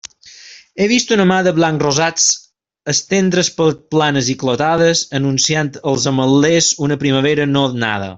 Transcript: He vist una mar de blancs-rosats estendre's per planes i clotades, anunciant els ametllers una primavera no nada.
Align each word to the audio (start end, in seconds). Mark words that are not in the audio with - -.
He 0.83 0.85
vist 0.91 1.11
una 1.15 1.25
mar 1.31 1.35
de 1.47 1.51
blancs-rosats 1.57 2.23
estendre's 2.93 3.51
per 3.59 3.67
planes 3.97 4.31
i 4.35 4.37
clotades, 4.45 5.03
anunciant 5.21 5.71
els 5.93 6.09
ametllers 6.13 6.71
una 6.89 6.99
primavera 7.05 7.47
no 7.53 7.67
nada. 7.87 8.09